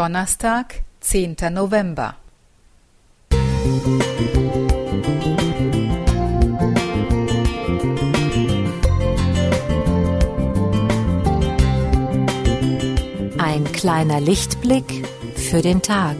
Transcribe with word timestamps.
Donnerstag, 0.00 0.82
10. 1.00 1.36
November. 1.52 2.14
Ein 13.36 13.70
kleiner 13.72 14.22
Lichtblick 14.22 15.06
für 15.36 15.60
den 15.60 15.82
Tag. 15.82 16.16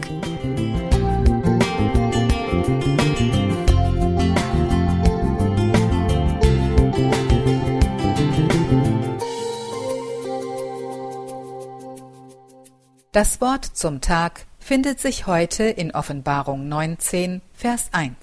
Das 13.13 13.41
Wort 13.41 13.65
zum 13.65 13.99
Tag 13.99 14.45
findet 14.57 15.01
sich 15.01 15.27
heute 15.27 15.65
in 15.65 15.91
Offenbarung 15.91 16.69
19, 16.69 17.41
Vers 17.53 17.89
1. 17.91 18.15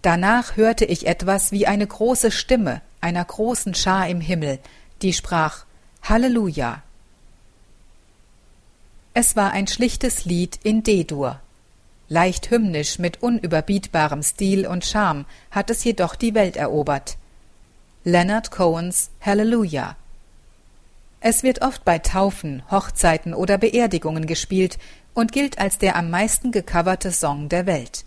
Danach 0.00 0.56
hörte 0.56 0.86
ich 0.86 1.06
etwas 1.06 1.52
wie 1.52 1.66
eine 1.66 1.86
große 1.86 2.30
Stimme 2.30 2.80
einer 3.02 3.22
großen 3.22 3.74
Schar 3.74 4.08
im 4.08 4.22
Himmel, 4.22 4.58
die 5.02 5.12
sprach 5.12 5.66
Halleluja. 6.02 6.82
Es 9.12 9.36
war 9.36 9.50
ein 9.50 9.66
schlichtes 9.66 10.24
Lied 10.24 10.58
in 10.62 10.82
D-Dur. 10.82 11.40
Leicht 12.08 12.50
hymnisch 12.50 12.98
mit 12.98 13.22
unüberbietbarem 13.22 14.22
Stil 14.22 14.66
und 14.66 14.86
Charme 14.86 15.26
hat 15.50 15.68
es 15.68 15.84
jedoch 15.84 16.14
die 16.14 16.34
Welt 16.34 16.56
erobert. 16.56 17.18
Leonard 18.02 18.50
Cohens 18.50 19.10
Halleluja 19.20 19.94
es 21.26 21.42
wird 21.42 21.62
oft 21.62 21.86
bei 21.86 21.98
Taufen, 21.98 22.62
Hochzeiten 22.70 23.32
oder 23.32 23.56
Beerdigungen 23.56 24.26
gespielt 24.26 24.76
und 25.14 25.32
gilt 25.32 25.58
als 25.58 25.78
der 25.78 25.96
am 25.96 26.10
meisten 26.10 26.52
gecoverte 26.52 27.12
Song 27.12 27.48
der 27.48 27.64
Welt. 27.64 28.04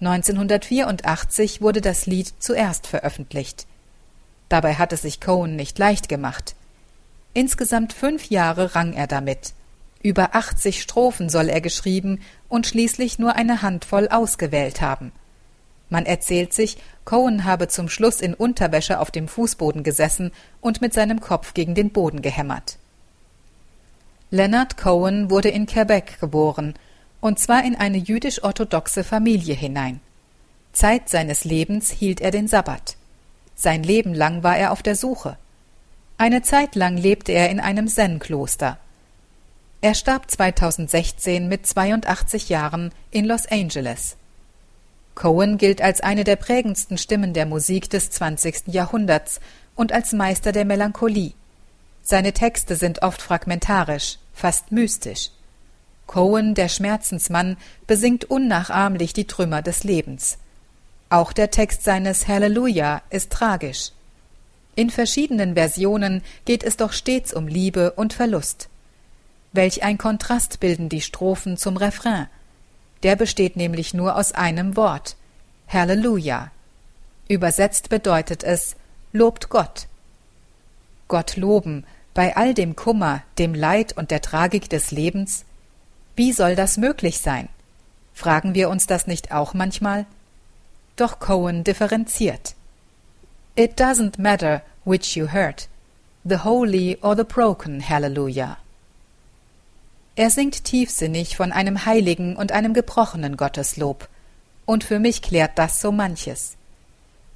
1984 0.00 1.62
wurde 1.62 1.80
das 1.80 2.04
Lied 2.04 2.30
zuerst 2.38 2.86
veröffentlicht. 2.86 3.66
Dabei 4.50 4.74
hat 4.74 4.92
es 4.92 5.00
sich 5.00 5.22
Cohen 5.22 5.56
nicht 5.56 5.78
leicht 5.78 6.10
gemacht. 6.10 6.56
Insgesamt 7.32 7.94
fünf 7.94 8.28
Jahre 8.28 8.74
rang 8.74 8.92
er 8.92 9.06
damit. 9.06 9.54
Über 10.02 10.34
80 10.34 10.82
Strophen 10.82 11.30
soll 11.30 11.48
er 11.48 11.62
geschrieben 11.62 12.20
und 12.50 12.66
schließlich 12.66 13.18
nur 13.18 13.34
eine 13.34 13.62
Handvoll 13.62 14.08
ausgewählt 14.08 14.82
haben. 14.82 15.10
Man 15.90 16.06
erzählt 16.06 16.54
sich, 16.54 16.78
Cohen 17.04 17.44
habe 17.44 17.68
zum 17.68 17.88
Schluss 17.88 18.20
in 18.20 18.34
Unterwäsche 18.34 19.00
auf 19.00 19.10
dem 19.10 19.28
Fußboden 19.28 19.82
gesessen 19.82 20.30
und 20.60 20.80
mit 20.80 20.94
seinem 20.94 21.20
Kopf 21.20 21.52
gegen 21.52 21.74
den 21.74 21.90
Boden 21.90 22.22
gehämmert. 22.22 22.78
Leonard 24.30 24.76
Cohen 24.76 25.28
wurde 25.28 25.48
in 25.48 25.66
Quebec 25.66 26.20
geboren, 26.20 26.74
und 27.20 27.40
zwar 27.40 27.64
in 27.64 27.74
eine 27.74 27.98
jüdisch-orthodoxe 27.98 29.02
Familie 29.02 29.54
hinein. 29.54 30.00
Zeit 30.72 31.08
seines 31.08 31.44
Lebens 31.44 31.90
hielt 31.90 32.20
er 32.20 32.30
den 32.30 32.46
Sabbat. 32.46 32.96
Sein 33.56 33.82
Leben 33.82 34.14
lang 34.14 34.44
war 34.44 34.56
er 34.56 34.70
auf 34.70 34.82
der 34.82 34.94
Suche. 34.94 35.36
Eine 36.16 36.42
Zeit 36.42 36.76
lang 36.76 36.96
lebte 36.96 37.32
er 37.32 37.50
in 37.50 37.58
einem 37.58 37.88
Zen-Kloster. 37.88 38.78
Er 39.80 39.94
starb 39.94 40.30
2016 40.30 41.48
mit 41.48 41.66
82 41.66 42.48
Jahren 42.48 42.92
in 43.10 43.24
Los 43.24 43.46
Angeles. 43.46 44.16
Cohen 45.20 45.58
gilt 45.58 45.82
als 45.82 46.00
eine 46.00 46.24
der 46.24 46.36
prägendsten 46.36 46.96
Stimmen 46.96 47.34
der 47.34 47.44
Musik 47.44 47.90
des 47.90 48.08
20. 48.08 48.68
Jahrhunderts 48.68 49.40
und 49.74 49.92
als 49.92 50.14
Meister 50.14 50.50
der 50.50 50.64
Melancholie. 50.64 51.34
Seine 52.02 52.32
Texte 52.32 52.74
sind 52.74 53.02
oft 53.02 53.20
fragmentarisch, 53.20 54.16
fast 54.32 54.72
mystisch. 54.72 55.28
Cohen, 56.06 56.54
der 56.54 56.70
Schmerzensmann, 56.70 57.58
besingt 57.86 58.24
unnachahmlich 58.24 59.12
die 59.12 59.26
Trümmer 59.26 59.60
des 59.60 59.84
Lebens. 59.84 60.38
Auch 61.10 61.34
der 61.34 61.50
Text 61.50 61.84
seines 61.84 62.26
Halleluja 62.26 63.02
ist 63.10 63.30
tragisch. 63.30 63.90
In 64.74 64.88
verschiedenen 64.88 65.52
Versionen 65.52 66.22
geht 66.46 66.64
es 66.64 66.78
doch 66.78 66.94
stets 66.94 67.34
um 67.34 67.46
Liebe 67.46 67.90
und 67.90 68.14
Verlust. 68.14 68.70
Welch 69.52 69.82
ein 69.82 69.98
Kontrast 69.98 70.60
bilden 70.60 70.88
die 70.88 71.02
Strophen 71.02 71.58
zum 71.58 71.76
Refrain. 71.76 72.28
Der 73.02 73.16
besteht 73.16 73.56
nämlich 73.56 73.94
nur 73.94 74.16
aus 74.16 74.32
einem 74.32 74.76
Wort. 74.76 75.16
Halleluja. 75.72 76.50
Übersetzt 77.28 77.90
bedeutet 77.90 78.42
es 78.42 78.74
Lobt 79.12 79.50
Gott. 79.50 79.86
Gott 81.06 81.36
loben 81.36 81.84
bei 82.12 82.36
all 82.36 82.54
dem 82.54 82.74
Kummer, 82.74 83.22
dem 83.38 83.54
Leid 83.54 83.96
und 83.96 84.10
der 84.10 84.20
Tragik 84.20 84.68
des 84.68 84.90
Lebens? 84.90 85.44
Wie 86.16 86.32
soll 86.32 86.56
das 86.56 86.76
möglich 86.76 87.20
sein? 87.20 87.48
Fragen 88.14 88.54
wir 88.54 88.68
uns 88.68 88.88
das 88.88 89.06
nicht 89.06 89.30
auch 89.30 89.54
manchmal? 89.54 90.06
Doch 90.96 91.20
Cohen 91.20 91.62
differenziert. 91.62 92.56
It 93.54 93.80
doesn't 93.80 94.20
matter 94.20 94.62
which 94.84 95.16
you 95.16 95.32
hurt, 95.32 95.68
the 96.24 96.38
holy 96.38 96.98
or 97.00 97.16
the 97.16 97.24
broken 97.24 97.88
Hallelujah. 97.88 98.58
Er 100.16 100.30
singt 100.30 100.64
tiefsinnig 100.64 101.36
von 101.36 101.52
einem 101.52 101.86
heiligen 101.86 102.34
und 102.34 102.50
einem 102.50 102.74
gebrochenen 102.74 103.36
Gotteslob. 103.36 104.08
Und 104.70 104.84
für 104.84 105.00
mich 105.00 105.20
klärt 105.20 105.58
das 105.58 105.80
so 105.80 105.90
manches. 105.90 106.56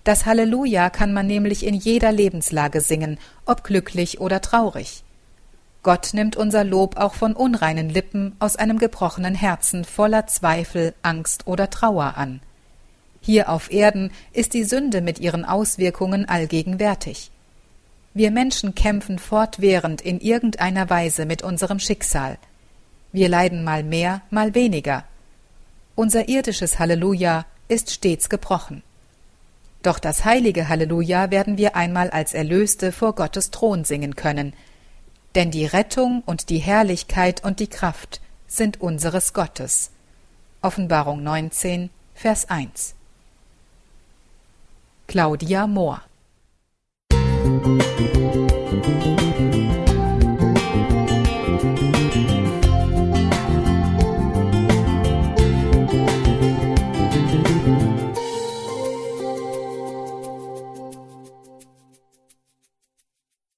Das 0.05 0.25
Halleluja 0.25 0.89
kann 0.89 1.13
man 1.13 1.27
nämlich 1.27 1.67
in 1.67 1.75
jeder 1.75 2.13
Lebenslage 2.13 2.81
singen, 2.81 3.19
ob 3.45 3.65
glücklich 3.65 4.21
oder 4.21 4.41
traurig. 4.41 5.03
Gott 5.83 6.11
nimmt 6.13 6.37
unser 6.37 6.63
Lob 6.63 6.97
auch 6.97 7.15
von 7.15 7.33
unreinen 7.33 7.89
Lippen 7.89 8.37
aus 8.39 8.55
einem 8.55 8.79
gebrochenen 8.79 9.35
Herzen 9.35 9.85
voller 9.85 10.29
Zweifel, 10.29 10.95
Angst 11.03 11.49
oder 11.49 11.71
Trauer 11.71 12.15
an. 12.17 12.39
Hier 13.21 13.49
auf 13.49 13.73
Erden 13.73 14.13
ist 14.33 14.55
die 14.55 14.63
Sünde 14.63 15.01
mit 15.01 15.19
ihren 15.19 15.45
Auswirkungen 15.45 16.29
allgegenwärtig. 16.29 17.33
Wir 18.13 18.31
Menschen 18.31 18.77
kämpfen 18.77 19.19
fortwährend 19.19 20.01
in 20.01 20.21
irgendeiner 20.21 20.89
Weise 20.89 21.27
mit 21.27 21.43
unserem 21.43 21.81
Schicksal– 21.81 22.39
wir 23.15 23.29
leiden 23.29 23.63
mal 23.63 23.85
mehr, 23.85 24.23
mal 24.31 24.57
weniger. 24.57 25.05
Unser 25.97 26.29
irdisches 26.29 26.79
Halleluja 26.79 27.47
ist 27.69 27.91
stets 27.91 28.29
gebrochen. 28.29 28.83
Doch 29.83 29.99
das 29.99 30.25
heilige 30.25 30.69
Halleluja 30.69 31.31
werden 31.31 31.57
wir 31.59 31.77
einmal 31.77 32.11
als 32.11 32.35
Erlöste 32.35 32.91
vor 32.91 33.15
Gottes 33.15 33.51
Thron 33.51 33.85
singen 33.85 34.17
können, 34.17 34.55
denn 35.35 35.51
die 35.51 35.67
Rettung 35.67 36.23
und 36.27 36.49
die 36.49 36.59
Herrlichkeit 36.59 37.45
und 37.45 37.61
die 37.61 37.67
Kraft 37.67 38.21
sind 38.47 38.81
unseres 38.81 39.33
Gottes. 39.33 39.91
Offenbarung 40.63 41.23
19, 41.23 41.91
Vers 42.15 42.49
1. 42.49 42.95
Claudia 45.07 45.67
Mohr 45.67 46.03
Musik 47.13 48.34